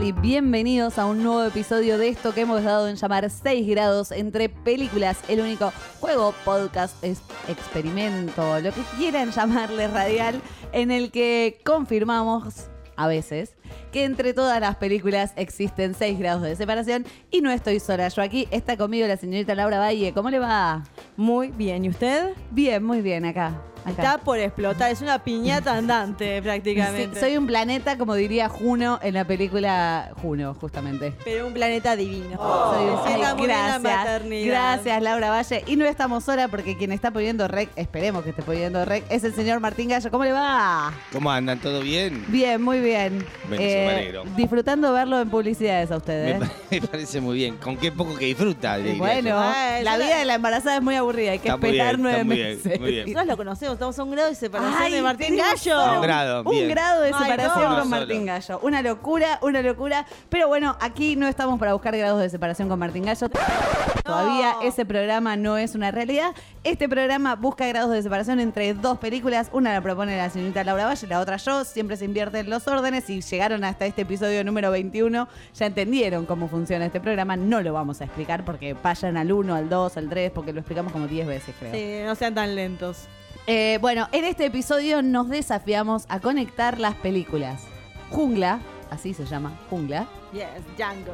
[0.00, 4.12] Y bienvenidos a un nuevo episodio de esto que hemos dado en llamar 6 grados
[4.12, 7.02] entre películas, el único juego, podcast,
[7.48, 10.40] experimento, lo que quieran llamarle radial,
[10.70, 13.54] en el que confirmamos a veces
[13.92, 18.22] que entre todas las películas existen 6 grados de separación y no estoy sola yo
[18.22, 20.82] aquí, está conmigo la señorita Laura Valle, ¿cómo le va?
[21.16, 22.30] Muy bien, ¿y usted?
[22.50, 23.60] Bien, muy bien, acá.
[23.84, 23.90] acá.
[23.90, 27.18] Está por explotar, es una piñata andante Sí, prácticamente.
[27.20, 31.12] soy un planeta, como diría Juno en la película Juno, justamente.
[31.24, 32.36] Pero un planeta divino.
[32.36, 34.46] Soy un- Ay, gracias, maternidad.
[34.48, 35.64] gracias Laura Valle.
[35.66, 39.24] Y no estamos sola porque quien está poniendo rec, esperemos que esté poniendo rec, es
[39.24, 40.10] el señor Martín Gallo.
[40.10, 40.92] ¿Cómo le va?
[41.12, 41.58] ¿Cómo andan?
[41.60, 42.24] ¿Todo bien?
[42.28, 43.24] Bien, muy bien.
[43.48, 44.24] Me alegro.
[44.36, 46.38] disfrutando verlo en publicidades a ustedes.
[46.40, 47.56] pa- me parece muy bien.
[47.56, 48.78] Con qué poco que disfruta.
[48.96, 49.38] Bueno.
[49.38, 52.02] Ay, la vida la- de la embarazada es muy aburrida, hay que Está esperar bien,
[52.02, 52.80] nueve muy bien, meses.
[52.80, 53.04] muy bien.
[53.06, 55.92] Nosotros lo conocemos, estamos a un grado de separación Ay, de Martín Gallo.
[55.96, 56.68] Un grado, Un bien.
[56.68, 57.78] grado de Ay, separación no.
[57.80, 58.26] con Martín.
[58.26, 58.58] Gallo.
[58.62, 60.06] Una locura, una locura.
[60.28, 63.28] Pero bueno, aquí no estamos para buscar grados de separación con Martín Gallo.
[64.04, 66.34] Todavía ese programa no es una realidad.
[66.64, 69.48] Este programa busca grados de separación entre dos películas.
[69.52, 71.64] Una la propone la señorita Laura Valle, la otra yo.
[71.64, 75.28] Siempre se invierten los órdenes y llegaron hasta este episodio número 21.
[75.54, 77.36] Ya entendieron cómo funciona este programa.
[77.36, 80.60] No lo vamos a explicar porque vayan al 1, al 2, al 3, porque lo
[80.60, 81.72] explicamos como 10 veces, creo.
[81.72, 83.04] Sí, no sean tan lentos.
[83.46, 87.62] Eh, bueno, en este episodio nos desafiamos a conectar las películas
[88.10, 88.60] Jungla,
[88.90, 90.44] así se llama, Jungla, Yes,
[90.76, 91.12] Django.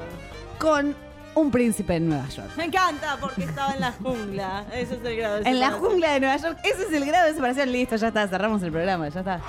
[0.58, 0.96] con
[1.36, 2.50] Un príncipe en Nueva York.
[2.56, 4.64] Me encanta porque estaba en la jungla.
[4.72, 5.90] Ese es el grado de En la separación.
[5.90, 7.72] jungla de Nueva York, ese es el grado de separación.
[7.72, 9.40] Listo, ya está, cerramos el programa, ya está.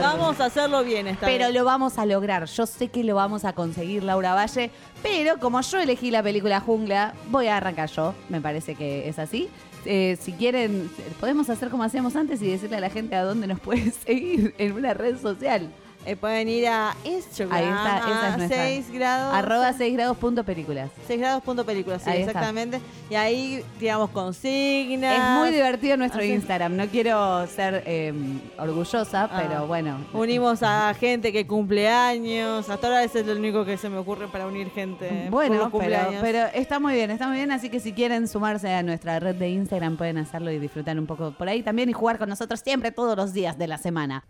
[0.00, 1.54] Vamos a hacerlo bien esta Pero vez.
[1.54, 2.44] lo vamos a lograr.
[2.46, 4.70] Yo sé que lo vamos a conseguir, Laura Valle.
[5.02, 8.14] Pero como yo elegí la película Jungla, voy a arrancar yo.
[8.28, 9.48] Me parece que es así.
[9.84, 13.46] Eh, si quieren, podemos hacer como hacíamos antes y decirle a la gente a dónde
[13.46, 15.70] nos puede seguir en una red social.
[16.06, 17.54] Eh, pueden ir a Instagram.
[17.56, 18.64] Ahí está, esa es a nuestra.
[18.64, 19.34] 6 grados.
[19.34, 20.90] Arroba 6 grados punto películas.
[21.06, 22.30] 6 grados punto película, sí, Ahí está.
[22.30, 22.80] exactamente.
[23.10, 25.18] Y ahí tiramos consignas.
[25.18, 26.74] Es muy divertido nuestro Así- Instagram.
[26.76, 28.14] No quiero ser eh,
[28.58, 29.42] orgullosa, Ah.
[29.42, 29.98] pero bueno.
[30.14, 32.68] Unimos a gente que cumple años.
[32.70, 35.28] Hasta ahora ese es lo único que se me ocurre para unir gente.
[35.30, 37.52] Bueno, pero, pero está muy bien, está muy bien.
[37.52, 41.06] Así que si quieren sumarse a nuestra red de Instagram, pueden hacerlo y disfrutar un
[41.06, 44.24] poco por ahí también y jugar con nosotros siempre, todos los días de la semana.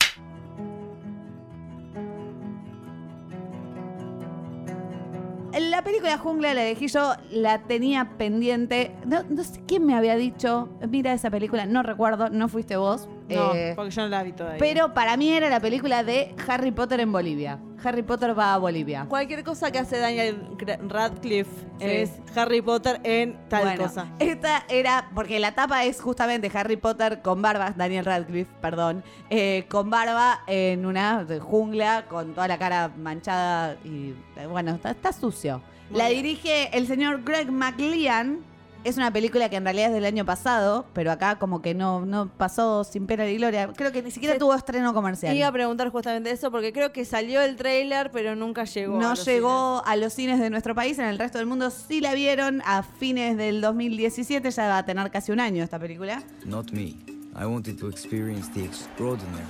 [5.58, 8.92] La película Jungla la elegí yo, la tenía pendiente.
[9.04, 13.08] No, no sé quién me había dicho, mira esa película, no recuerdo, no fuiste vos.
[13.28, 14.58] No, eh, porque yo no la vi todavía.
[14.58, 17.58] pero para mí era la película de Harry Potter en Bolivia.
[17.84, 19.06] Harry Potter va a Bolivia.
[19.08, 20.46] Cualquier cosa que hace Daniel
[20.88, 21.86] Radcliffe Sí.
[21.86, 24.06] es Harry Potter en tal Bueno, cosa.
[24.18, 29.64] Esta era, porque la tapa es justamente Harry Potter con barba, Daniel Radcliffe, perdón, eh,
[29.68, 35.12] con barba en una jungla con toda la cara manchada y eh, bueno, está, está
[35.12, 35.62] sucio.
[35.90, 36.22] Muy la bien.
[36.22, 38.40] dirige el señor Greg McLean.
[38.82, 42.06] Es una película que en realidad es del año pasado, pero acá como que no,
[42.06, 43.68] no pasó sin pena ni gloria.
[43.76, 45.36] Creo que ni siquiera Se- tuvo estreno comercial.
[45.36, 48.98] Iba a preguntar justamente eso porque creo que salió el trailer, pero nunca llegó.
[48.98, 52.14] No llegó a los cines de nuestro país, en el resto del mundo sí la
[52.14, 56.22] vieron a fines del 2017, ya va a tener casi un año esta película.
[56.46, 56.96] Not me.
[57.38, 59.44] I wanted to experience the extraordinary,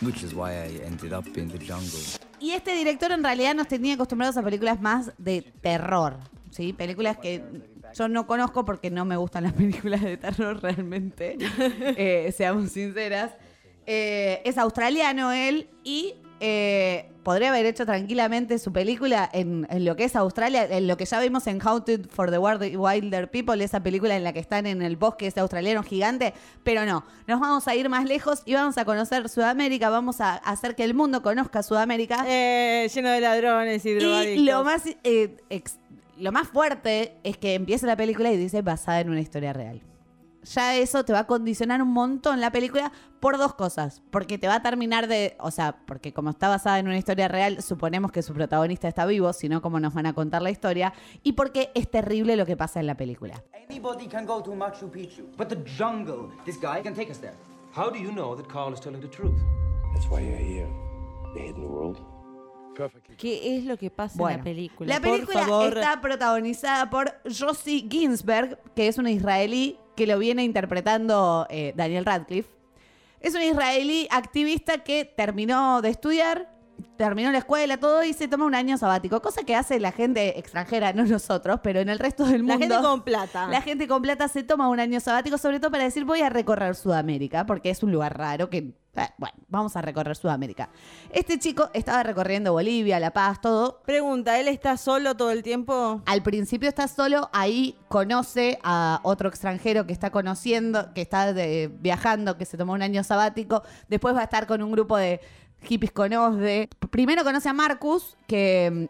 [0.00, 2.00] which is why I ended up in the jungle.
[2.40, 6.16] Y este director en realidad nos tenía acostumbrados a películas más de terror,
[6.50, 6.72] ¿sí?
[6.72, 7.42] Películas que
[7.98, 11.36] yo no conozco porque no me gustan las películas de terror realmente,
[11.96, 13.32] eh, seamos sinceras.
[13.86, 19.96] Eh, es australiano él y eh, podría haber hecho tranquilamente su película en, en lo
[19.96, 23.64] que es Australia, en lo que ya vimos en Haunted for the Wild- Wilder People,
[23.64, 26.34] esa película en la que están en el bosque ese australiano gigante,
[26.64, 30.34] pero no, nos vamos a ir más lejos y vamos a conocer Sudamérica, vamos a
[30.36, 32.24] hacer que el mundo conozca Sudamérica.
[32.28, 34.44] Eh, lleno de ladrones y y drogadictos.
[34.44, 35.78] lo más, eh, ex-
[36.18, 39.82] lo más fuerte es que empieza la película y dice basada en una historia real.
[40.44, 44.02] Ya eso te va a condicionar un montón la película por dos cosas.
[44.10, 45.36] Porque te va a terminar de.
[45.40, 49.04] O sea, porque como está basada en una historia real, suponemos que su protagonista está
[49.04, 50.94] vivo, si no, ¿cómo nos van a contar la historia?
[51.22, 53.42] Y porque es terrible lo que pasa en la película.
[53.68, 57.34] Anybody can go to Machu Picchu, but the jungle, this guy can take us there.
[57.74, 59.38] How do you know that Carl is telling the truth?
[59.94, 60.68] That's why you're here.
[61.34, 62.00] The hidden world.
[63.16, 64.94] ¿Qué es lo que pasa Bueno, en la película?
[64.94, 65.78] La Por película favor.
[65.78, 72.04] está protagonizada por Josie Ginsberg, que es una israelí que lo viene interpretando eh, Daniel
[72.04, 72.50] Radcliffe.
[73.20, 76.48] Es una israelí activista que terminó de estudiar,
[76.96, 80.38] terminó la escuela, todo y se toma un año sabático, cosa que hace la gente
[80.38, 82.74] extranjera, no nosotros, pero en el resto del La mundo.
[82.74, 83.46] gente con plata.
[83.48, 86.28] La gente con plata se toma un año sabático, sobre todo para decir voy a
[86.28, 90.70] recorrer Sudamérica, porque es un lugar raro que, eh, bueno, vamos a recorrer Sudamérica.
[91.12, 96.02] Este chico estaba recorriendo Bolivia, La Paz, todo, Pregunta, ¿él está solo todo el tiempo?
[96.06, 101.70] al principio está solo, ahí conoce a otro extranjero que está conociendo, que está de-
[101.80, 103.62] viajando, que se tomó un año sabático.
[103.88, 105.20] Después va a estar con un grupo de
[105.62, 106.68] hippies con OSDE.
[106.90, 108.88] Primero conoce a Marcus, que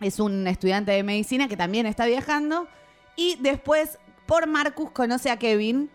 [0.00, 2.66] mm, es un estudiante de medicina que también está viajando.
[3.16, 5.90] Y después, por Marcus, conoce a Kevin,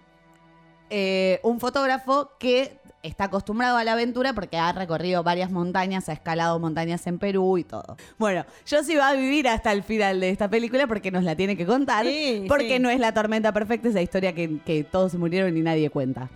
[0.90, 6.14] eh, un fotógrafo que está acostumbrado a la aventura porque ha recorrido varias montañas, ha
[6.14, 7.96] escalado montañas en Perú y todo.
[8.18, 11.36] Bueno, yo sí va a vivir hasta el final de esta película porque nos la
[11.36, 12.06] tiene que contar.
[12.06, 12.80] Sí, porque sí.
[12.80, 16.30] no es la tormenta perfecta, esa historia que, que todos se murieron y nadie cuenta.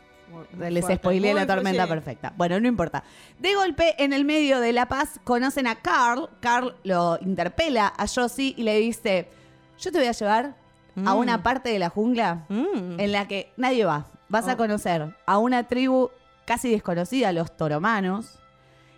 [0.58, 2.34] Les fuerte, spoileé muy la tormenta perfecta.
[2.38, 3.04] Bueno, no importa.
[3.40, 6.30] De golpe, en el medio de La Paz, conocen a Carl.
[6.40, 9.28] Carl lo interpela a Josie y le dice:
[9.80, 10.56] Yo te voy a llevar
[10.96, 11.18] a Mm.
[11.18, 13.00] una parte de la jungla Mm.
[13.00, 14.06] en la que nadie va.
[14.30, 14.58] Vas a Oh.
[14.58, 16.10] conocer a una tribu
[16.46, 18.40] casi desconocida, los toromanos.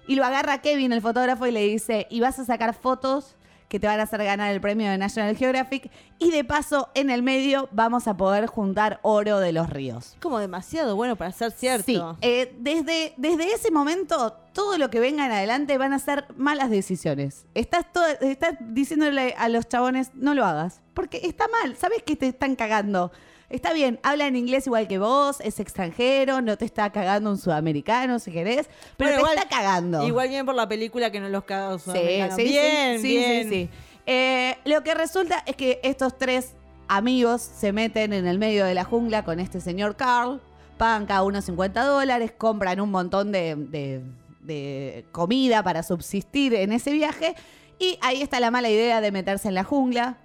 [0.07, 3.34] Y lo agarra Kevin, el fotógrafo, y le dice, y vas a sacar fotos
[3.67, 5.89] que te van a hacer ganar el premio de National Geographic.
[6.19, 10.15] Y de paso, en el medio, vamos a poder juntar oro de los ríos.
[10.21, 11.85] Como demasiado bueno para ser cierto.
[11.85, 16.25] Sí, eh, desde, desde ese momento, todo lo que venga en adelante van a ser
[16.37, 17.45] malas decisiones.
[17.53, 22.15] Estás, todo- estás diciéndole a los chabones, no lo hagas, porque está mal, sabes que
[22.15, 23.11] te están cagando.
[23.49, 27.37] Está bien, habla en inglés igual que vos, es extranjero, no te está cagando un
[27.37, 30.05] sudamericano si querés, pero te igual- está cagando.
[30.07, 32.35] Igual bien por la película que no los caga los Sí, sudamericanos.
[32.35, 33.43] sí, bien, sí, bien.
[33.43, 33.69] sí, sí.
[34.07, 36.53] Eh, lo que resulta es que estos tres
[36.87, 40.41] amigos se meten en el medio de la jungla con este señor Carl,
[40.77, 44.01] pagan cada uno 50 dólares, compran un montón de, de-
[44.41, 47.35] de comida para subsistir en ese viaje
[47.79, 50.17] y ahí está la mala idea de meterse en la jungla.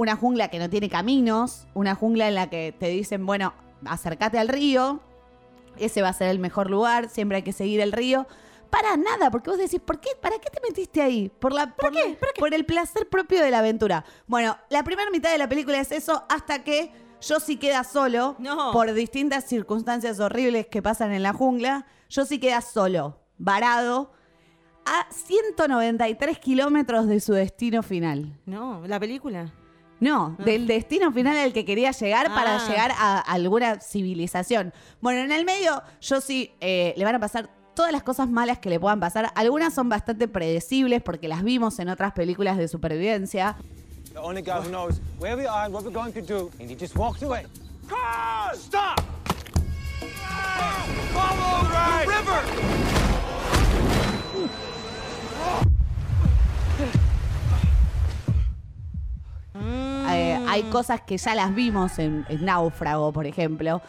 [0.00, 3.52] Una jungla que no tiene caminos, una jungla en la que te dicen, bueno,
[3.84, 5.00] acércate al río,
[5.76, 8.26] ese va a ser el mejor lugar, siempre hay que seguir el río.
[8.70, 10.08] Para nada, porque vos decís, ¿por qué?
[10.18, 11.28] ¿Para qué te metiste ahí?
[11.28, 12.00] Por, la, por, la-
[12.38, 14.06] por el placer propio de la aventura.
[14.26, 16.92] Bueno, la primera mitad de la película es eso hasta que
[17.22, 18.72] Josie queda solo No.
[18.72, 21.84] por distintas circunstancias horribles que pasan en la jungla.
[22.10, 24.12] Josie queda solo, varado,
[24.86, 28.38] a 193 kilómetros de su destino final.
[28.46, 29.52] No, la película.
[30.00, 32.66] No, del destino final al que quería llegar para Ah.
[32.68, 34.72] llegar a alguna civilización.
[35.00, 38.58] Bueno, en el medio, yo sí, eh, le van a pasar todas las cosas malas
[38.58, 39.30] que le puedan pasar.
[39.34, 43.56] Algunas son bastante predecibles porque las vimos en otras películas de supervivencia.
[44.12, 46.68] The only guy who knows where we are and what we're going to do, and
[46.70, 47.46] he just walked away.
[47.88, 48.56] Carl!
[48.58, 49.00] Stop!
[51.12, 52.42] Follow the river!
[60.50, 63.80] Hay cosas que ya las vimos en, en Náufrago, por ejemplo.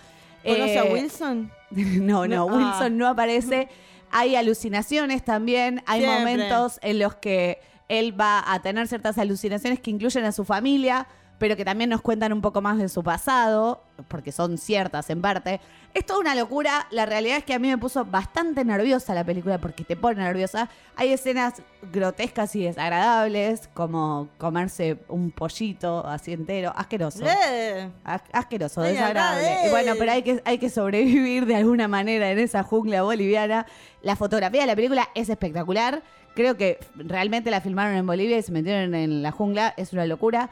[0.44, 1.52] ¿Conoce a Eh, Wilson?
[1.72, 2.58] No, no, No, ah.
[2.58, 3.68] Wilson no aparece.
[4.12, 6.20] Hay alucinaciones también, hay Siempre.
[6.20, 11.08] momentos en los que él va a tener ciertas alucinaciones que incluyen a su familia,
[11.42, 15.22] pero que también nos cuentan un poco más de su pasado, porque son ciertas en
[15.22, 15.60] parte.
[15.94, 19.24] Es toda una locura, la realidad es que a mí me puso bastante nerviosa la
[19.24, 20.70] película porque te pone nerviosa.
[20.96, 21.56] Hay escenas
[21.92, 27.26] grotescas y desagradables, como comerse un pollito así entero, asqueroso.
[27.26, 27.90] Eh.
[28.04, 29.48] As- Asqueroso, Ay, desagradable.
[29.48, 29.68] eh.
[29.68, 33.66] Y bueno, pero hay que, hay que sobrevivir de alguna manera en esa jungla boliviana.
[34.04, 36.04] La fotografía de la película es espectacular.
[36.36, 39.74] Creo que realmente la filmaron en Bolivia y se metieron en la jungla.
[39.76, 40.50] Es una locura.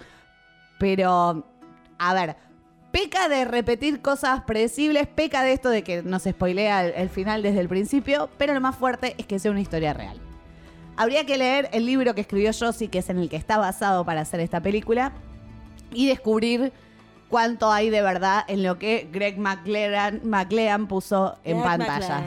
[0.79, 1.45] Pero,
[1.99, 2.35] a ver,
[2.91, 7.43] Peca de repetir cosas predecibles, peca de esto de que nos spoilea el, el final
[7.43, 10.19] desde el principio, pero lo más fuerte es que sea una historia real.
[10.97, 14.03] Habría que leer el libro que escribió Josie, que es en el que está basado
[14.05, 15.11] para hacer esta película,
[15.93, 16.73] y descubrir
[17.29, 22.23] cuánto hay de verdad en lo que Greg McLean, McLean puso en Greg pantalla.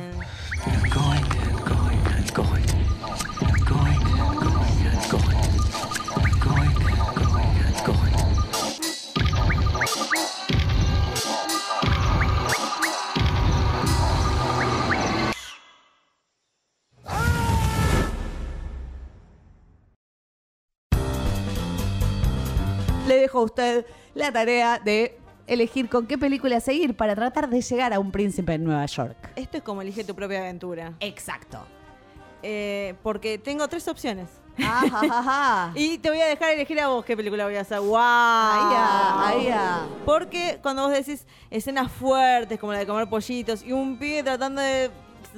[23.33, 27.93] Dejo a usted la tarea de elegir con qué película seguir para tratar de llegar
[27.95, 29.17] a un príncipe en Nueva York.
[29.37, 30.93] Esto es como elige tu propia aventura.
[31.01, 31.59] Exacto.
[32.43, 34.29] Eh, porque tengo tres opciones.
[34.59, 37.81] Ajá, Y te voy a dejar elegir a vos qué película voy a hacer.
[37.81, 37.97] ¡Wow!
[37.97, 39.87] Ahí, ah, ah.
[40.05, 44.61] Porque cuando vos decís escenas fuertes como la de comer pollitos y un pibe tratando
[44.61, 44.91] de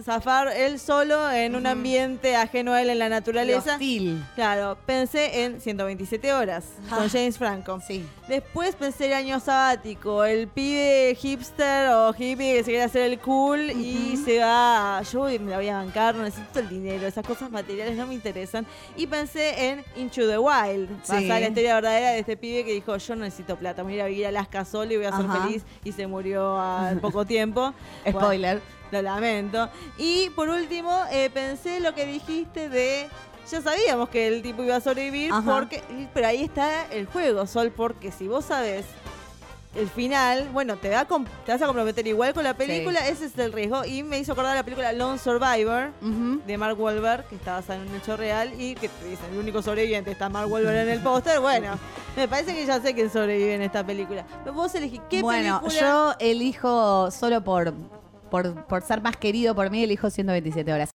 [0.03, 3.73] zafar él solo en un ambiente ajeno a él en la naturaleza.
[3.75, 4.25] Hostil.
[4.35, 6.97] Claro, pensé en 127 horas Ah.
[6.97, 7.79] con James Franco.
[7.87, 8.05] Sí.
[8.29, 13.19] Después pensé el año sabático, el pibe hipster o hippie que se quiere hacer el
[13.21, 17.27] cool y se va, yo me la voy a bancar, no necesito el dinero, esas
[17.27, 18.67] cosas materiales no me interesan.
[18.97, 21.13] Y pensé en Into the Wild, Sí.
[21.13, 23.91] basada en la historia verdadera de este pibe que dijo, yo no necesito plata, me
[23.93, 26.07] voy a ir a vivir a Alaska solo y voy a ser feliz y se
[26.07, 27.73] murió al poco tiempo.
[28.09, 28.55] Spoiler.
[28.59, 29.69] Bueno, lo lamento.
[29.99, 33.09] Y por último, eh, pensé lo que dijiste de.
[33.51, 35.59] Ya sabíamos que el tipo iba a sobrevivir, Ajá.
[35.59, 35.83] porque
[36.15, 38.87] pero ahí está el juego, Sol, porque si vos sabes
[39.77, 43.53] el final, bueno, te, va vas a comprometer igual con la película, ese es el
[43.53, 43.85] riesgo.
[43.85, 45.91] Y me hizo acordar la película Lone Survivor
[46.47, 49.39] de Mark Wahlberg, que está basada en un hecho real y que te dicen, el
[49.39, 51.41] único sobreviviente está Mark Wahlberg en el póster.
[51.41, 51.79] Bueno,
[52.17, 54.25] me parece que ya sé quién sobrevive en esta película.
[54.45, 55.81] Pero vos elegís qué bueno, película...
[55.81, 57.75] yo elijo solo por,
[58.35, 60.94] por, por ser más querido por mí, elijo 127 horas.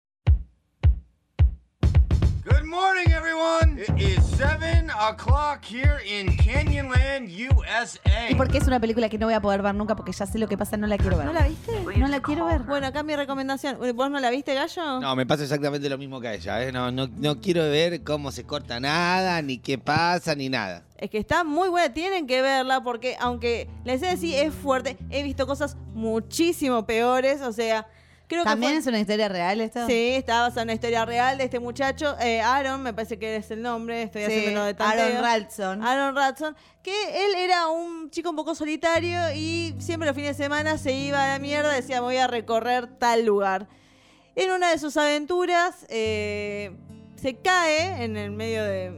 [2.65, 3.77] Good morning, everyone.
[3.77, 8.27] It is 7 o'clock here in Canyonland, USA.
[8.27, 10.39] Y porque es una película que no voy a poder ver nunca porque ya sé
[10.39, 11.27] lo que pasa, no la quiero ver.
[11.27, 11.71] ¿No la viste?
[11.95, 12.63] No la quiero ver.
[12.63, 13.77] Bueno, acá mi recomendación.
[13.95, 14.99] ¿Vos no la viste, Gallo?
[14.99, 16.63] No, me pasa exactamente lo mismo que a ella.
[16.63, 16.71] ¿eh?
[16.71, 20.85] No, no, no quiero ver cómo se corta nada, ni qué pasa, ni nada.
[20.97, 24.97] Es que está muy buena, tienen que verla porque aunque la escena sí es fuerte,
[25.11, 27.85] he visto cosas muchísimo peores, o sea,
[28.27, 29.85] creo que ¿También fue- es una historia real esto?
[29.87, 33.35] Sí, está basada en una historia real de este muchacho, eh, Aaron, me parece que
[33.37, 35.05] es el nombre, estoy Sí, haciendo de tanteo.
[35.05, 35.83] Aaron Ralston.
[35.83, 40.43] Aaron Ratson, que él era un chico un poco solitario y siempre los fines de
[40.43, 43.67] semana se iba a la mierda, decía, voy a recorrer tal lugar.
[44.35, 46.75] En una de sus aventuras eh,
[47.15, 48.91] se cae en el medio de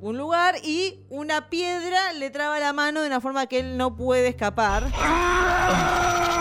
[0.00, 3.96] un lugar y una piedra le traba la mano de una forma que él no
[3.96, 4.84] puede escapar.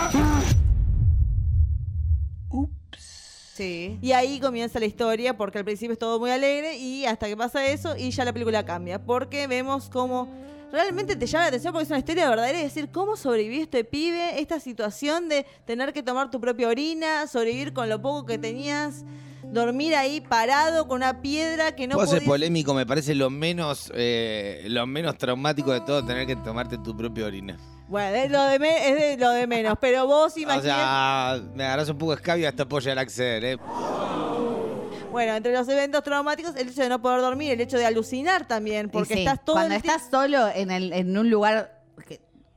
[3.56, 3.98] Sí.
[4.02, 7.38] Y ahí comienza la historia, porque al principio es todo muy alegre y hasta que
[7.38, 10.28] pasa eso y ya la película cambia, porque vemos cómo
[10.74, 13.86] realmente te llama la atención porque es una historia verdadera y decir cómo sobrevivió este
[13.86, 18.38] pibe, esta situación de tener que tomar tu propia orina, sobrevivir con lo poco que
[18.38, 19.06] tenías,
[19.52, 22.24] dormir ahí parado con una piedra que no ser podías...
[22.24, 26.96] polémico, me parece lo menos, eh, lo menos traumático de todo tener que tomarte tu
[26.96, 27.58] propia orina.
[27.88, 30.64] Bueno, es lo de, me- es de lo de menos, pero vos O imaginás...
[30.64, 33.58] sea, me agarras un poco de escabio hasta apoya al acceder, ¿eh?
[35.12, 38.48] Bueno, entre los eventos traumáticos, el hecho de no poder dormir, el hecho de alucinar
[38.48, 41.84] también, porque sí, estás todo Cuando el tiempo- estás solo en, el, en un lugar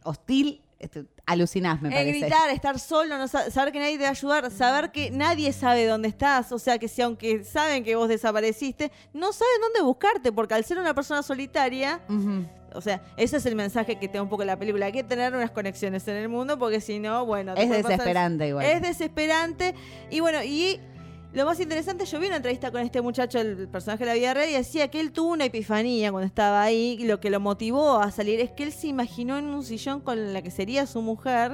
[0.03, 2.19] hostil, este, alucinás, me El parece.
[2.21, 5.87] gritar, estar solo, no saber que nadie te va a ayudar, saber que nadie sabe
[5.87, 10.31] dónde estás, o sea que si aunque saben que vos desapareciste, no saben dónde buscarte,
[10.33, 12.01] porque al ser una persona solitaria,
[12.75, 15.03] o sea, ese es el mensaje que te da un poco la película, hay que
[15.05, 17.55] tener unas conexiones en el mundo, porque si no, bueno...
[17.57, 18.65] Es pasar- desesperante igual.
[18.65, 19.75] Es desesperante,
[20.11, 20.81] y bueno, y...
[21.39, 24.35] Lo más interesante, yo vi una entrevista con este muchacho, el personaje de la vida
[24.35, 27.39] real, y decía que él tuvo una epifanía cuando estaba ahí, y lo que lo
[27.39, 30.85] motivó a salir es que él se imaginó en un sillón con la que sería
[30.89, 31.53] su mujer,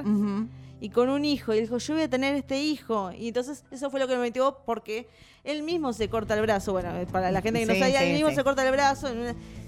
[0.81, 1.53] y con un hijo.
[1.53, 3.11] Y dijo, yo voy a tener este hijo.
[3.11, 5.07] Y entonces eso fue lo que me motivó porque
[5.43, 6.71] él mismo se corta el brazo.
[6.71, 8.35] Bueno, eh, para la gente que no Sí, sabía, sí, él mismo sí.
[8.37, 9.07] se corta el brazo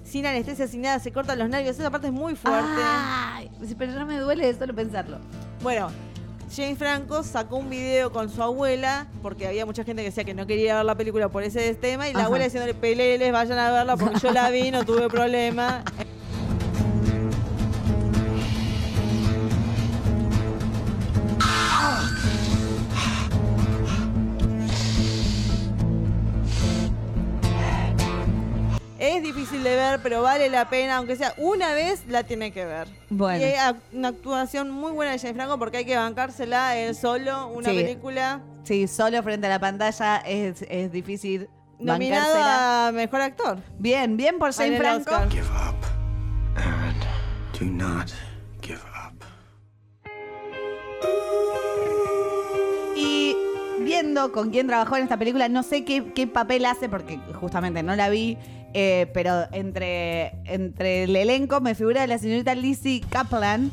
[0.03, 1.77] sin anestesia, sin nada, se cortan los nervios.
[1.79, 2.67] Esa parte es muy fuerte.
[2.75, 5.19] Ay, pero no me duele solo pensarlo.
[5.61, 5.91] Bueno,
[6.55, 10.33] James Franco sacó un video con su abuela, porque había mucha gente que decía que
[10.33, 12.27] no quería ver la película por ese tema, y la Ajá.
[12.27, 15.83] abuela diciéndole, peleles, vayan a verla porque yo la vi, no tuve problema.
[29.51, 32.65] Difícil difícil de ver, pero vale la pena, aunque sea una vez, la tiene que
[32.65, 32.87] ver.
[33.09, 33.39] Bueno.
[33.39, 37.47] Y hay una actuación muy buena de James Franco porque hay que bancársela él solo,
[37.47, 37.75] una Sí.
[37.75, 38.41] película.
[38.63, 41.49] Sí, solo frente a la pantalla es, es difícil.
[41.79, 42.87] Nominado bancársela.
[42.87, 43.57] a Mejor Actor.
[43.79, 45.11] Bien, bien por James Franco.
[45.29, 45.75] Give up.
[46.57, 46.95] Aaron,
[47.57, 48.09] do not
[48.61, 49.23] give up.
[52.95, 53.35] Y
[53.81, 57.83] viendo con quién trabajó en esta película, no sé qué, qué papel hace, porque justamente
[57.83, 58.37] no la vi,
[58.73, 63.71] eh, pero entre, entre el elenco me figura la señorita Lizzie Kaplan,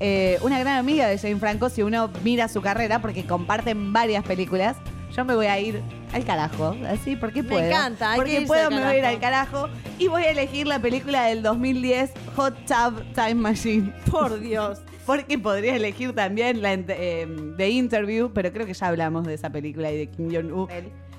[0.00, 4.24] eh, una gran amiga de Jane Franco, si uno mira su carrera, porque comparten varias
[4.24, 4.76] películas.
[5.16, 5.80] Yo me voy a ir
[6.12, 7.66] al carajo, así, porque Me puedo.
[7.66, 9.68] encanta, hay que porque puedo, me voy a ir al carajo.
[9.98, 13.94] Y voy a elegir la película del 2010, Hot Tub Time Machine.
[14.10, 14.80] Por Dios.
[15.06, 19.48] Porque podría elegir también la eh, The Interview, pero creo que ya hablamos de esa
[19.50, 20.68] película y de Kim Jong-un.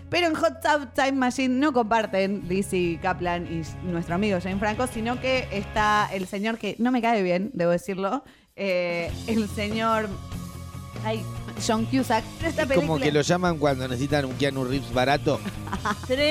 [0.10, 4.88] Pero en Hot Tub Time Machine no comparten Lizzie Kaplan y nuestro amigo Jane Franco,
[4.88, 8.24] sino que está el señor que no me cae bien, debo decirlo,
[8.56, 10.10] eh, el señor
[11.04, 11.24] ay,
[11.66, 12.24] John Cusack.
[12.38, 15.40] Pero esta película, Como que lo llaman cuando necesitan un Keanu Reeves barato.
[16.10, 16.26] Y le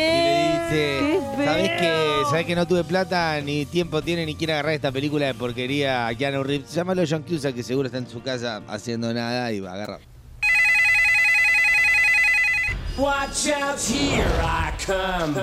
[0.53, 2.31] dice, ¡Qué ¿sabes que, feo!
[2.31, 6.09] ¿sabes que no tuve plata, ni tiempo tiene, ni quiere agarrar esta película de porquería
[6.09, 6.75] a Keanu Reeves?
[6.75, 9.75] Llámalo a John Cusack, que seguro está en su casa haciendo nada y va a
[9.75, 10.16] agarrar.
[12.99, 15.35] Watch out, here I come.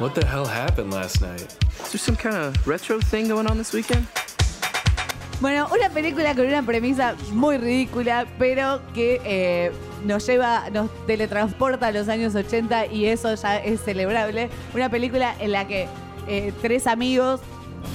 [0.00, 1.42] What the hell happened last night?
[1.80, 4.04] Is there some kind of retro thing going on this weekend?
[5.40, 9.70] Bueno, una película con una premisa muy ridícula, pero que eh,
[10.04, 14.50] nos lleva, nos teletransporta a los años 80 y eso ya es celebrable.
[14.74, 15.86] Una película en la que
[16.26, 17.40] eh, tres amigos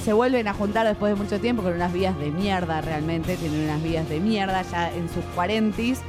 [0.02, 3.64] se vuelven a juntar después de mucho tiempo con unas vías de mierda realmente, tienen
[3.64, 6.00] unas vías de mierda ya en sus cuarentis.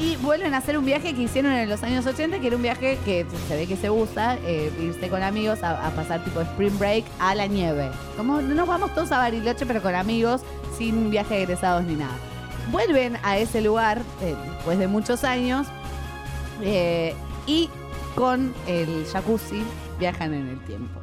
[0.00, 2.62] Y vuelven a hacer un viaje que hicieron en los años 80, que era un
[2.62, 6.78] viaje que se ve que se usa, eh, irse con amigos a, pasar tipo spring
[6.78, 7.90] break a la nieve.
[8.16, 10.40] Como no nos vamos todos a Bariloche, pero con amigos,
[10.78, 12.14] sin viaje de egresados ni nada.
[12.70, 15.66] Vuelven a ese lugar eh, después de muchos años
[16.62, 17.14] eh,
[17.46, 17.68] y
[18.14, 19.62] con el jacuzzi
[19.98, 20.98] viajan en el tiempo.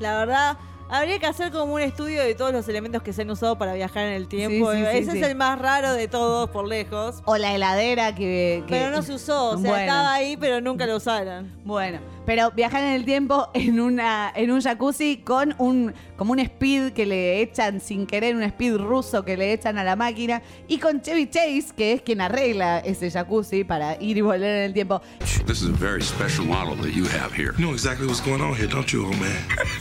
[0.00, 0.56] La verdad,
[0.90, 3.74] habría que hacer como un estudio de todos los elementos que se han usado para
[3.74, 4.72] viajar en el tiempo.
[4.72, 5.18] Sí, sí, sí, Ese sí.
[5.18, 7.22] es el más raro de todos, por lejos.
[7.24, 8.64] O la heladera que...
[8.66, 9.76] que- Pero no se usó, o sea, Bueno.
[9.84, 11.50] estaba ahí, pero nunca lo usaron.
[11.64, 16.38] Bueno, pero viajar en el tiempo en una en un jacuzzi con un como un
[16.38, 20.40] speed que le echan sin querer un speed ruso que le echan a la máquina
[20.68, 24.62] y con Chevy Chase que es quien arregla ese jacuzzi para ir y volver en
[24.62, 25.02] el tiempo.
[25.44, 27.52] This is a very special model that you have here.
[27.58, 29.34] You know exactly what's going on here, don't you, old man?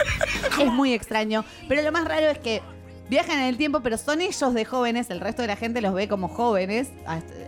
[0.59, 2.63] Es muy extraño, pero lo más raro es que
[3.09, 5.93] viajan en el tiempo, pero son ellos de jóvenes, el resto de la gente los
[5.93, 6.89] ve como jóvenes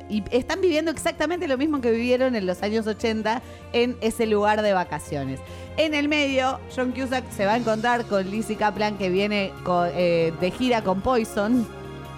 [0.09, 3.41] y están viviendo exactamente lo mismo que vivieron en los años 80
[3.73, 5.39] en ese lugar de vacaciones.
[5.77, 9.51] En el medio, John Cusack se va a encontrar con Lizzie Kaplan que viene
[9.95, 11.65] eh, de gira con Poison.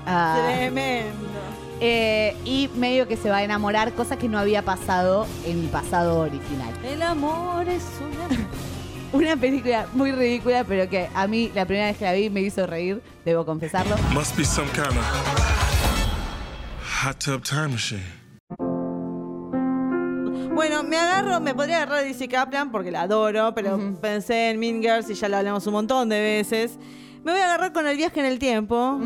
[0.06, 1.12] Ah, Tremendo.
[1.80, 5.68] eh, y medio que se va a enamorar, cosa que no había pasado en el
[5.68, 6.74] pasado original.
[6.84, 8.48] El amor es una...
[9.14, 12.42] Una película muy ridícula, pero que a mí la primera vez que la vi me
[12.42, 13.96] hizo reír, debo confesarlo.
[14.12, 15.06] Must be some kind of
[17.04, 18.02] hot tub time machine.
[20.56, 24.60] Bueno, me agarro, me podría agarrar a Lizzie Kaplan porque la adoro, pero pensé en
[24.60, 26.80] Mean Girls y ya la hablamos un montón de veces.
[27.24, 29.00] Me voy a agarrar con el viaje en el tiempo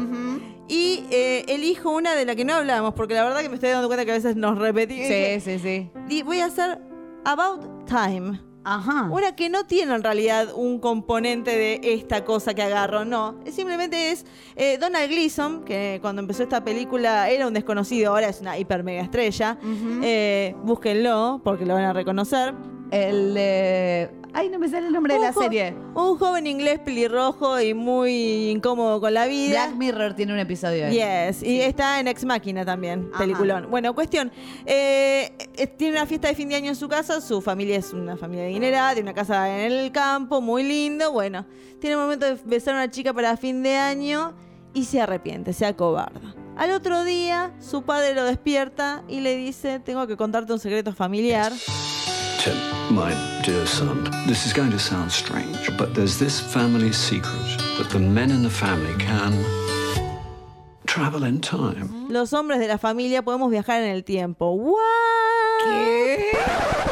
[0.70, 3.72] y eh, elijo una de la que no hablamos porque la verdad que me estoy
[3.72, 5.08] dando cuenta que a veces nos repetimos.
[5.08, 5.92] Sí, sí, sí.
[6.10, 6.80] Y voy a hacer
[7.26, 8.47] About Time.
[8.70, 9.08] Ajá.
[9.10, 13.40] Una que no tiene en realidad un componente de esta cosa que agarro, no.
[13.50, 14.26] Simplemente es
[14.58, 18.84] eh, Donald Gleason, que cuando empezó esta película era un desconocido, ahora es una hiper
[18.84, 19.58] mega estrella.
[20.04, 22.54] Eh, búsquenlo porque lo van a reconocer.
[22.92, 24.10] El de.
[24.34, 25.74] Ay, no me sale el nombre de la jo- serie.
[25.96, 29.66] Un joven inglés pelirrojo y muy incómodo con la vida.
[29.66, 30.86] Black Mirror tiene un episodio.
[30.86, 30.94] ahí.
[30.94, 33.24] Yes, y está en Ex Máquina también, Ajá.
[33.24, 33.68] peliculón.
[33.72, 34.32] Bueno, cuestión,
[34.66, 37.94] eh, eh, tiene una fiesta de fin de año en su casa, su familia es
[37.94, 41.46] una familia adinerada, tiene una casa en el campo, muy lindo, bueno,
[41.80, 44.34] tiene el momento de besar a una chica para fin de año
[44.74, 46.36] y se arrepiente, se acobarda.
[46.58, 50.94] Al otro día, su padre lo despierta y le dice, tengo que contarte un secreto
[50.94, 51.52] familiar.
[52.90, 57.90] My dear son, this is going to sound strange, but there's this family secret that
[57.90, 59.34] the men in the family can
[60.86, 61.90] travel in time.
[62.10, 64.52] Los hombres de la familia podemos viajar en el tiempo.
[64.52, 64.78] ¿What?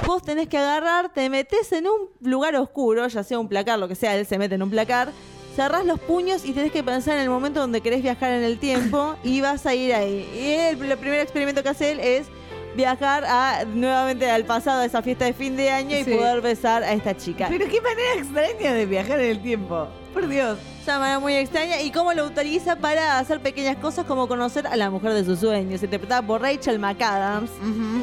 [0.05, 3.87] Vos tenés que agarrar, te metes en un lugar oscuro, ya sea un placar, lo
[3.87, 5.11] que sea, él se mete en un placar,
[5.55, 8.59] cerrás los puños y tenés que pensar en el momento donde querés viajar en el
[8.59, 10.29] tiempo y vas a ir ahí.
[10.35, 12.27] Y el, el primer experimento que hace él es
[12.75, 16.11] viajar a nuevamente al pasado, a esa fiesta de fin de año y Sí.
[16.15, 17.47] poder besar a esta chica.
[17.49, 19.87] Pero qué manera extraña de viajar en el tiempo.
[20.15, 20.57] Por Dios.
[20.85, 24.75] Una manera muy extraña y cómo lo utiliza para hacer pequeñas cosas como conocer a
[24.75, 27.49] la mujer de sus sueños, interpretada por Rachel McAdams.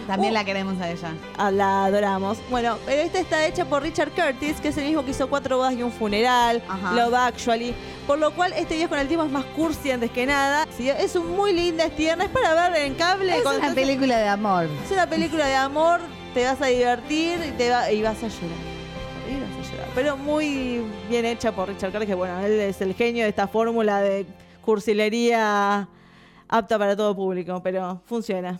[0.08, 1.12] También Uh, la queremos a ella.
[1.38, 2.38] Ah, La adoramos.
[2.50, 5.56] Bueno, pero esta está hecha por Richard Curtis, que es el mismo que hizo Cuatro
[5.58, 6.92] bodas y un funeral, Ajá.
[6.94, 7.74] Love Actually.
[8.06, 10.66] Por lo cual, este viaje con el tiempo es más cursi antes que nada.
[10.76, 13.38] Sí, es un muy linda, es tierna, es para ver en cable.
[13.38, 14.66] Es una película de amor.
[14.84, 16.00] Es una película de amor,
[16.34, 18.71] te vas a divertir y, te va- y vas a llorar.
[19.94, 23.46] Pero muy bien hecha por Richard Curtis, que bueno, él es el genio de esta
[23.46, 24.26] fórmula de
[24.64, 25.88] cursilería
[26.48, 28.58] apta para todo público, pero funciona.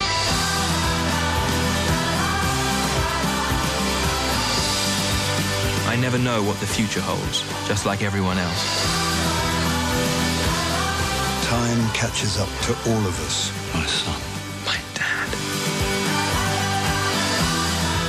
[5.89, 9.13] I never know what the future holds, just like everyone else.
[11.49, 13.53] Time catches up to all of us.
[13.75, 14.21] My son.
[14.65, 15.29] My dad.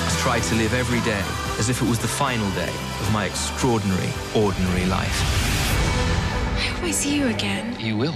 [0.08, 3.26] I've tried to live every day as if it was the final day of my
[3.26, 5.18] extraordinary, ordinary life.
[6.58, 7.78] I hope I see you again.
[7.80, 8.16] You will.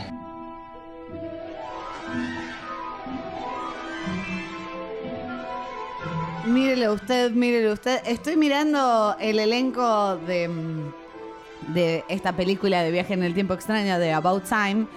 [6.46, 8.02] Mírelo usted, mírelo usted.
[8.06, 13.98] Estoy mirando el elenco de, mm, de esta película de viaje en el tiempo extraño
[13.98, 14.88] de About Time.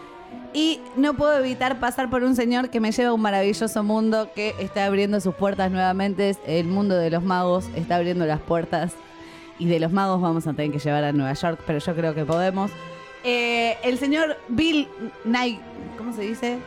[0.53, 4.31] Y no puedo evitar pasar por un señor que me lleva a un maravilloso mundo
[4.35, 6.37] que está abriendo sus puertas nuevamente.
[6.47, 8.93] El mundo de los magos está abriendo las puertas.
[9.61, 12.15] Y de los magos vamos a tener que llevar a Nueva York, pero yo creo
[12.15, 12.71] que podemos.
[13.23, 14.89] Eh, el señor Bill
[15.25, 15.61] Nagy,
[15.99, 16.59] ¿cómo se dice?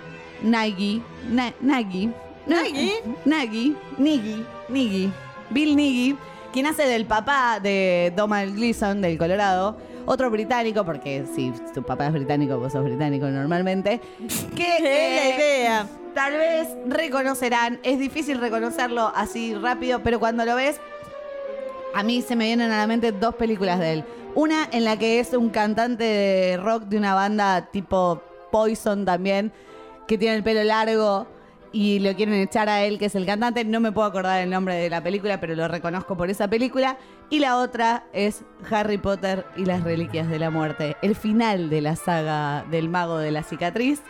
[0.43, 2.09] Nagy, Na- Nagy,
[2.45, 2.91] ¿Nagy?
[3.25, 5.11] Nagy, Niggy, Niggy,
[5.49, 6.15] Bill Niggy,
[6.53, 12.07] quien hace del papá de Donald Gleason del Colorado, otro británico, porque si tu papá
[12.07, 13.99] es británico, vos sos británico normalmente,
[14.55, 15.87] que Es la eh, idea.
[16.13, 20.79] tal vez reconocerán, es difícil reconocerlo así rápido, pero cuando lo ves,
[21.93, 24.03] a mí se me vienen a la mente dos películas de él.
[24.35, 29.51] Una en la que es un cantante de rock de una banda tipo Poison también,
[30.07, 31.27] que tiene el pelo largo
[31.71, 33.63] y lo quieren echar a él, que es el cantante.
[33.65, 36.97] No me puedo acordar el nombre de la película, pero lo reconozco por esa película.
[37.33, 41.81] Y la otra es Harry Potter y las Reliquias de la Muerte, el final de
[41.81, 44.03] la saga del mago de la cicatriz.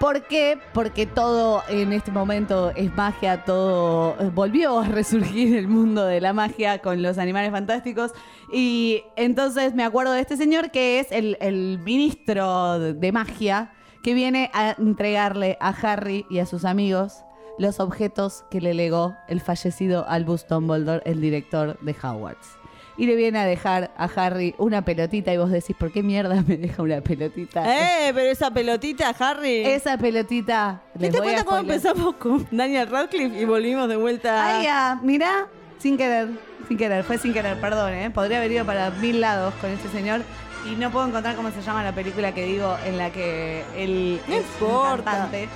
[0.00, 0.58] ¿Por qué?
[0.74, 6.20] Porque todo en este momento es magia, todo eh, volvió a resurgir el mundo de
[6.20, 8.10] la magia con los animales fantásticos.
[8.52, 13.70] Y entonces me acuerdo de este señor que es el, el ministro de- de magia
[14.02, 17.22] que viene a entregarle a Harry y a sus amigos
[17.60, 22.56] los objetos que le legó el fallecido Albus Dumbledore, el director de Hogwarts.
[22.96, 26.42] Y le viene a dejar a Harry una pelotita y vos decís, ¿por qué mierda
[26.46, 27.62] me deja una pelotita?
[28.06, 29.62] Eh, pero esa pelotita, Harry.
[29.64, 30.80] Esa pelotita.
[30.98, 34.42] ¿Te das cuenta cómo empezamos con Daniel Radcliffe y volvimos de vuelta?
[34.56, 35.46] Ay, ya, mira,
[35.78, 36.28] sin querer,
[36.66, 38.10] sin querer, fue sin querer, perdón, ¿eh?
[38.10, 40.22] Podría haber ido para mil lados con este señor
[40.70, 44.18] y no puedo encontrar cómo se llama la película que digo en la que él
[44.28, 45.04] No es un importa.
[45.04, 45.48] cantante.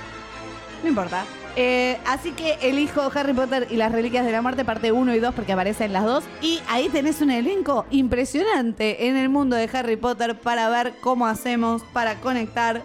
[0.83, 1.25] No importa.
[1.55, 5.19] Eh, así que elijo Harry Potter y las Reliquias de la Muerte, parte 1 y
[5.19, 6.23] 2, porque aparecen las dos.
[6.41, 11.27] Y ahí tenés un elenco impresionante en el mundo de Harry Potter para ver cómo
[11.27, 12.81] hacemos para conectar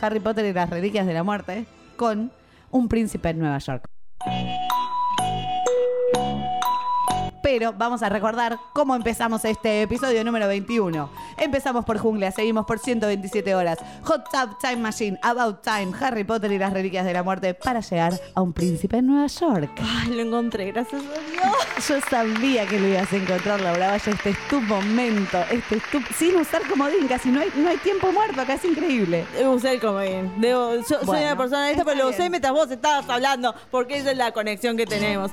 [0.00, 2.32] Harry Potter y las Reliquias de la Muerte con
[2.70, 3.88] un príncipe en Nueva York.
[7.50, 11.10] Pero vamos a recordar cómo empezamos este episodio número 21.
[11.38, 13.78] Empezamos por Jungla, seguimos por 127 horas.
[14.02, 17.80] Hot Tub Time Machine, About Time, Harry Potter y las Reliquias de la Muerte para
[17.80, 19.70] llegar a un príncipe en Nueva York.
[19.80, 21.88] Ay, lo encontré, gracias a Dios.
[21.88, 24.10] Yo sabía que lo ibas a encontrar, Laura Valle.
[24.10, 25.38] Este es tu momento.
[25.50, 26.02] Este es tu...
[26.18, 29.24] Sin usar comodín, casi no hay, no hay tiempo muerto acá, es increíble.
[29.42, 30.34] Usar el comodín.
[30.36, 33.96] Debo, yo soy una persona de esta, pero lo usé mientras vos estabas hablando, porque
[33.96, 35.30] esa es la conexión que tenemos.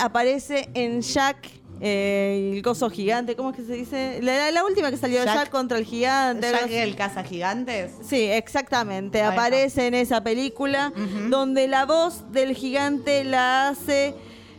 [0.00, 1.36] Aparece en Jack,
[1.80, 4.18] eh, el coso gigante, ¿cómo es que se dice?
[4.22, 6.50] La, la- la última que salió, Jack- Jack, contra el gigante.
[6.50, 6.74] ¿Jack así.
[6.74, 7.92] el caza gigantes?
[8.08, 9.20] Sí, exactamente.
[9.22, 10.92] Ahí Aparece en esa película
[11.28, 14.14] donde la voz del gigante la hace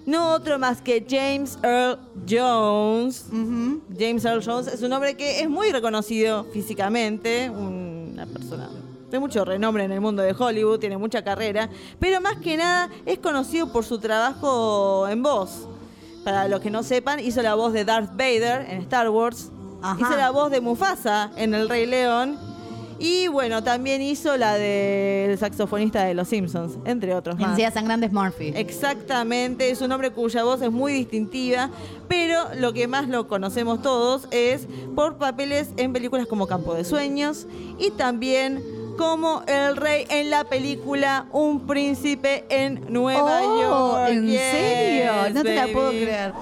[0.06, 2.00] no otro más que James Earl
[2.30, 3.26] Jones.
[3.98, 8.70] James Earl Jones es un hombre que es muy reconocido físicamente, una persona
[9.10, 12.90] de mucho renombre en el mundo de Hollywood, tiene mucha carrera, pero más que nada
[13.06, 15.68] es conocido por su trabajo en voz.
[16.24, 19.50] Para los que no sepan, hizo la voz de Darth Vader en Star Wars,
[19.82, 19.98] Ajá.
[20.02, 22.38] hizo la voz de Mufasa en El Rey León
[23.00, 27.52] Y bueno, también hizo la del saxofonista de Los Simpsons, entre otros más.
[27.52, 28.52] Encías Sangrantes Murphy.
[28.56, 31.70] Exactamente, es un hombre cuya voz es muy distintiva,
[32.08, 36.84] pero lo que más lo conocemos todos es por papeles en películas como Campo de
[36.84, 37.46] Sueños
[37.78, 38.64] y también
[38.98, 44.10] como el rey en la película Un príncipe en Nueva Oh, York.
[44.12, 45.12] ¿En Yes, serio?
[45.34, 46.34] No te la puedo creer.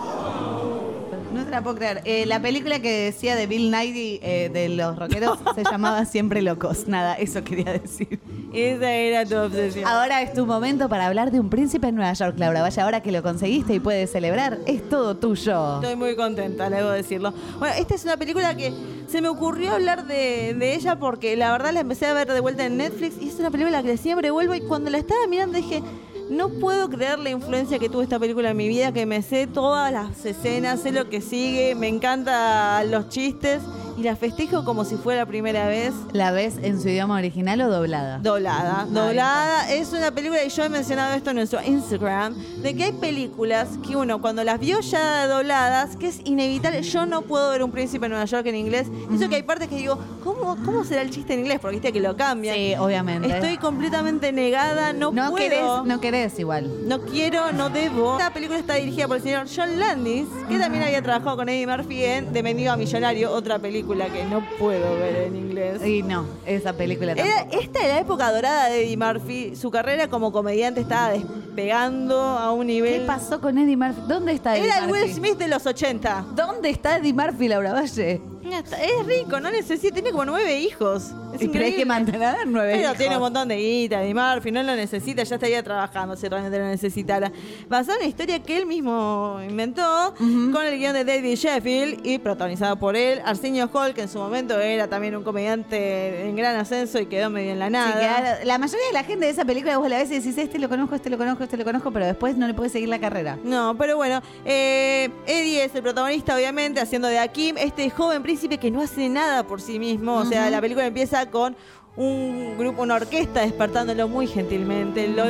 [1.33, 2.01] No te la puedo creer.
[2.05, 6.41] Eh, la película que decía de Bill Nighy eh, de los rockeros se llamaba Siempre
[6.41, 6.87] Locos.
[6.87, 8.19] Nada, eso quería decir.
[8.55, 9.85] Esa era tu obsesión.
[9.85, 12.61] Ahora es tu momento para hablar de un príncipe en Nueva York, Laura.
[12.61, 15.81] Vaya, ahora que lo conseguiste y puedes celebrar, es todo tuyo.
[15.81, 17.33] Estoy muy contenta, debo decirlo.
[17.59, 18.71] Bueno, esta es una película que
[19.07, 22.39] se me ocurrió hablar de, de ella porque la verdad la empecé a ver de
[22.39, 25.57] vuelta en Netflix y es una película que siempre vuelvo y cuando la estaba mirando
[25.57, 25.83] dije,
[26.29, 29.47] no puedo creer la influencia que tuvo esta película en mi vida, que me sé
[29.47, 33.61] todas las escenas, sé lo que sigue, me encantan los chistes
[33.97, 35.93] y la festejo como si fuera la primera vez.
[36.11, 38.19] ¿La ves en su idioma original o doblada?
[38.19, 39.71] Doblada, doblada.
[39.71, 43.69] Es una película, y yo he mencionado esto en nuestro Instagram, de que hay películas
[43.87, 47.71] que uno cuando las vio ya dobladas, que es inevitable, yo no puedo ver un
[47.71, 48.87] príncipe en Nueva York en inglés.
[49.13, 51.59] Eso que hay partes que digo, ¿cómo, ¿cómo será el chiste en inglés?
[51.61, 52.55] Porque viste que lo cambian.
[52.55, 53.29] Sí, obviamente.
[53.29, 55.35] Estoy completamente negada, no, No puedo.
[55.35, 56.87] querés, no querés igual.
[56.87, 58.17] No quiero, no debo.
[58.17, 61.67] Esta película está dirigida por el señor John Landis, que también había trabajado con Eddie
[61.67, 65.85] Murphy en De Mendigo a Millonario, otra película que no puedo ver en inglés.
[65.85, 67.61] Y no, esa película Era, tampoco.
[67.61, 69.55] esta era la época dorada de Eddie Murphy.
[69.55, 73.01] Su carrera como comediante estaba despegando a un nivel.
[73.01, 74.01] ¿Qué pasó con Eddie Murphy?
[74.07, 74.91] ¿Dónde está Eddie Era el?
[74.91, 76.25] Will Smith de los 80.
[76.35, 78.21] ¿Dónde está Eddie Murphy, Laura Valle?
[78.51, 81.11] Es rico, no necesita, tiene como nueve hijos.
[81.33, 82.97] Es Y hay que mantener nueve Pero hijos.
[82.97, 86.57] tiene un montón de guita, Eddie Murphy, no lo necesita, ya estaría trabajando si realmente
[86.59, 87.31] lo necesitara.
[87.67, 92.19] Basada en una historia que él mismo inventó, con el guion de David Sheffield y
[92.19, 96.55] protagonizada por él, Arsenio Hall, que en su momento era también un comediante en gran
[96.55, 98.39] ascenso y quedó medio en la nada.
[98.43, 100.69] la mayoría de la gente de esa película vos la ves y decís, este lo
[100.69, 103.37] conozco, este lo conozco, este lo conozco, pero después no le puedes seguir la carrera.
[103.43, 108.34] No, pero bueno, eh, Eddie es el protagonista, obviamente, haciendo de Akim, este joven príncipe
[108.59, 110.15] que no hace nada por sí mismo.
[110.15, 111.55] O sea, la película empieza con
[111.95, 115.07] un grupo, una orquesta despertándolo muy gentilmente.
[115.07, 115.23] Lo-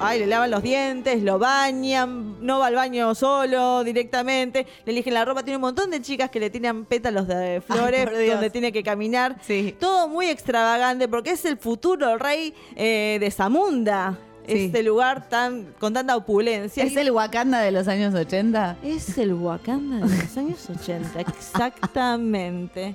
[0.00, 5.14] ay, le lavan los dientes, lo bañan, no va al baño solo directamente, le eligen
[5.14, 8.72] la ropa, tiene un montón de chicas que le tiran pétalos de flores donde tiene
[8.72, 9.36] que caminar.
[9.42, 9.74] Sí.
[9.78, 14.18] Todo muy extravagante porque es el futuro rey eh, de Zamunda.
[14.46, 14.66] Sí.
[14.66, 16.84] Este lugar tan con tanta opulencia.
[16.84, 18.78] ¿Es el Wakanda de los años 80?
[18.82, 22.94] Es el Wakanda de los años 80, exactamente.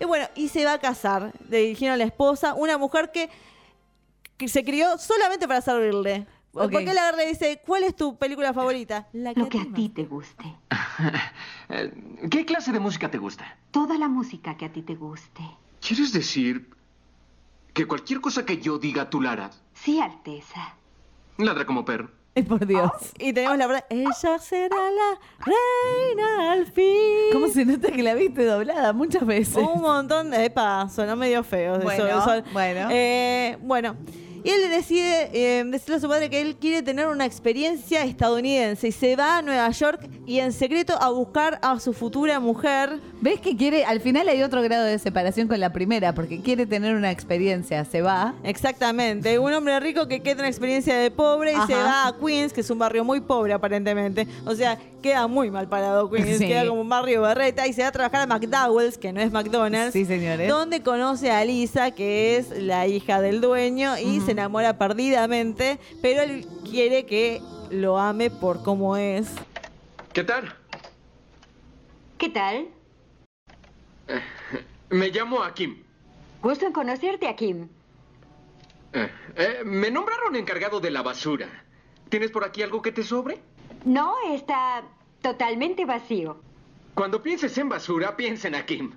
[0.00, 1.32] Y bueno, y se va a casar.
[1.48, 3.30] Le dijeron a la esposa, una mujer que,
[4.36, 6.26] que se crió solamente para servirle.
[6.52, 6.72] Ok.
[6.72, 9.08] Porque la agarra y dice, ¿cuál es tu película favorita?
[9.12, 10.44] La Lo que a ti te guste.
[11.70, 11.92] Eh,
[12.30, 13.58] ¿Qué clase de música te gusta?
[13.72, 15.42] Toda la música que a ti te guste.
[15.86, 16.70] ¿Quieres decir
[17.74, 19.62] que cualquier cosa que yo diga tú la harás?
[19.74, 20.74] Sí, Alteza.
[21.38, 22.10] Ladra como perro.
[22.34, 22.90] Ay, por Dios.
[23.18, 27.32] Y tenemos la verdad, ella será la reina al fin.
[27.32, 29.56] ¿Cómo se nota que la viste doblada muchas veces?
[29.56, 30.44] Un montón de...
[30.44, 31.78] Epa, sonó medio feo.
[31.80, 32.88] Bueno, eso- bueno.
[32.90, 33.96] Eh, bueno.
[34.44, 38.86] Y él decide eh, decirle a su padre que él quiere tener una experiencia estadounidense
[38.88, 43.00] y se va a Nueva York y en secreto a buscar a su futura mujer.
[43.20, 43.84] ¿Ves que quiere?
[43.84, 47.84] Al final hay otro grado de separación con la primera, porque quiere tener una experiencia,
[47.84, 48.34] se va.
[48.44, 52.52] Exactamente, un hombre rico que queda una experiencia de pobre y se va a Queens,
[52.52, 54.28] que es un barrio muy pobre aparentemente.
[54.46, 56.46] O sea, queda muy mal parado Queens, Sí.
[56.46, 59.32] queda como un barrio berreta y se va a trabajar a McDowell's, que no es
[59.32, 59.94] McDonald's.
[59.94, 60.48] Sí, señores.
[60.48, 66.22] Donde conoce a Lisa, que es la hija del dueño, y se enamora perdidamente, pero
[66.22, 69.26] él quiere que lo ame por cómo es.
[70.12, 70.54] ¿Qué tal?
[72.16, 72.66] ¿Qué tal?
[74.90, 75.82] Me llamo Akim.
[76.42, 77.68] Gusto en conocerte, Akim.
[78.92, 81.64] Eh, eh, me nombraron encargado de la basura.
[82.08, 83.40] ¿Tienes por aquí algo que te sobre?
[83.84, 84.82] No, está
[85.20, 86.40] totalmente vacío.
[86.94, 88.92] Cuando pienses en basura, piensa en Akim.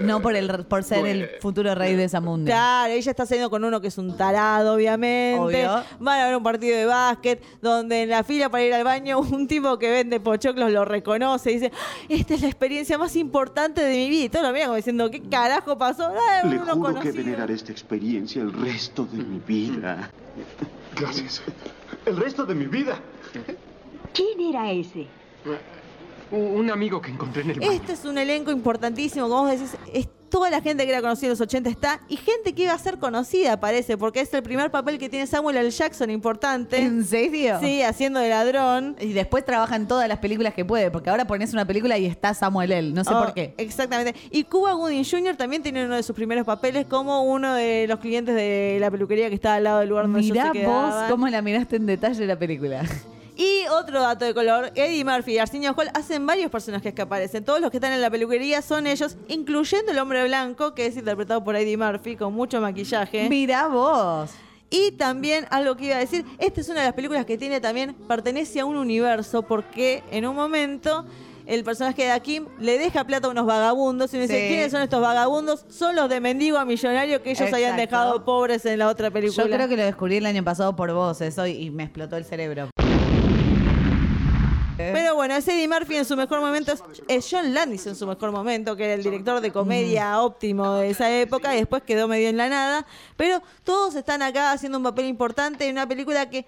[0.00, 2.50] No por el por ser el futuro rey de Zamunda.
[2.50, 5.38] Claro, ella está saliendo con uno que es un tarado, obviamente.
[5.68, 5.84] Obvio.
[6.00, 9.18] Van a ver un partido de básquet donde en la fila para ir al baño
[9.20, 13.14] un tipo que vende pochoclos lo reconoce y dice, "Ah, esta es la experiencia más
[13.16, 14.24] importante de mi vida.
[14.24, 16.04] Y todo lo mira como diciendo, ¿qué carajo pasó?
[16.08, 17.14] Ah, Le juro que conocido".
[17.14, 20.10] veneraré esta experiencia el resto de mi vida.
[20.96, 21.42] Gracias.
[22.06, 22.98] El resto de mi vida.
[24.12, 25.06] ¿Quién era ese?
[26.30, 27.72] Un amigo que encontré en el baño.
[27.72, 31.28] Este es un elenco importantísimo, como vos decís, es Toda la gente que era conocida
[31.28, 34.42] en los 80 está y gente que iba a ser conocida, parece, porque es el
[34.42, 35.70] primer papel que tiene Samuel L.
[35.70, 36.76] Jackson importante.
[36.78, 37.58] ¿En serio?
[37.60, 38.94] Sí, haciendo de ladrón.
[39.00, 42.04] Y después trabaja en todas las películas que puede, porque ahora pones una película y
[42.04, 42.92] está Samuel L.
[42.92, 43.54] No sé Oh, por qué.
[43.56, 44.14] Exactamente.
[44.30, 45.34] Y Cuba Gooding Jr.
[45.36, 49.30] también tiene uno de sus primeros papeles como uno de los clientes de la peluquería
[49.30, 52.26] que estaba al lado del lugar donde Mirá se vos cómo la miraste en detalle
[52.26, 52.82] la película.
[53.38, 57.44] Y otro dato de color, Eddie Murphy y Arsenio Hall hacen varios personajes que aparecen.
[57.44, 60.96] Todos los que están en la peluquería son ellos, incluyendo el hombre blanco, que es
[60.96, 63.28] interpretado por Eddie Murphy, con mucho maquillaje.
[63.28, 64.32] Mirá vos.
[64.70, 67.60] Y también algo que iba a decir, esta es una de las películas que tiene
[67.60, 71.06] también, pertenece a un universo, porque en un momento
[71.46, 74.48] el personaje de Akim le deja plata a unos vagabundos y me dice, Sí.
[74.48, 75.64] ¿quiénes son estos vagabundos?
[75.68, 77.80] Son los de mendigo a millonario que ellos habían Exacto.
[77.82, 79.44] dejado pobres en la otra película.
[79.44, 82.24] Yo creo que lo descubrí el año pasado por vos, eso, y me explotó el
[82.24, 82.68] cerebro.
[84.92, 86.72] Pero bueno, es Eddie Murphy en su mejor momento,
[87.08, 90.90] es- John Landis en su mejor momento, que era el director de comedia óptimo de
[90.90, 92.86] esa época y después quedó medio en la nada.
[93.16, 96.46] Pero todos están acá haciendo un papel importante en una película que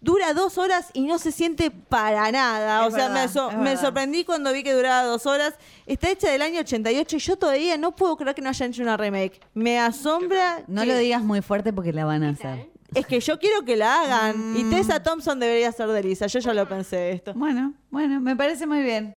[0.00, 2.86] dura dos horas y no se siente para nada.
[2.86, 3.22] Es o sea, verdad,
[3.58, 5.54] me, so- sorprendí cuando vi que duraba dos horas.
[5.86, 8.82] Está hecha del año 88 y yo todavía no puedo creer que no hayan hecho
[8.82, 9.40] una remake.
[9.54, 10.62] Me asombra.
[10.68, 12.70] No que- lo digas muy fuerte porque la van a hacer.
[12.94, 14.56] Es que yo quiero que la hagan.
[14.56, 16.26] Y Tessa Thompson debería ser de Lisa.
[16.26, 17.34] Yo ya lo pensé esto.
[17.34, 19.14] Bueno, bueno, me parece muy bien.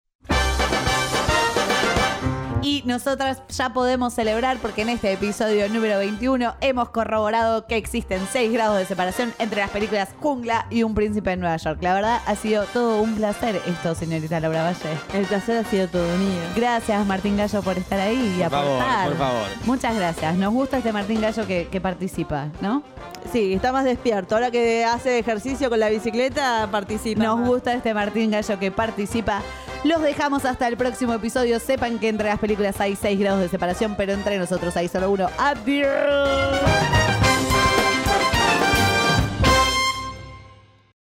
[2.63, 8.21] Y nosotras ya podemos celebrar porque en este episodio número 21 hemos corroborado que existen
[8.31, 11.79] 6 grados de separación entre las películas Jungla y Un Príncipe en Nueva York.
[11.81, 14.99] La verdad ha sido todo un placer esto, señorita Laura Valle.
[15.15, 16.41] El placer ha sido todo mío.
[16.55, 19.09] Gracias, Martín Gallo, por estar ahí y Por favor, aportar.
[19.09, 19.47] por favor.
[19.65, 20.37] Muchas gracias.
[20.37, 22.83] Nos gusta este Martín Gallo que, que participa, ¿no?
[23.33, 24.35] Sí, está más despierto.
[24.35, 27.23] Ahora que hace ejercicio con la bicicleta, participa.
[27.23, 29.41] Nos gusta este Martín Gallo que participa.
[29.83, 31.59] Los dejamos hasta el próximo episodio.
[31.59, 35.11] Sepan que entre las películas hay 6 grados de separación, pero entre nosotros hay solo
[35.11, 35.29] uno.
[35.39, 37.20] ¡Adiós!